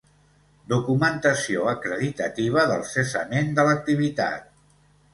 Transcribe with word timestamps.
Documentació 0.71 1.69
acreditativa 1.75 2.65
del 2.75 2.83
cessament 2.97 3.55
de 3.61 3.71
l'activitat. 3.71 4.53